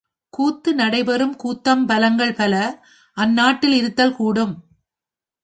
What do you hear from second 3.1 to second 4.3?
அந்நாட்டிலிருந் திருத்தல்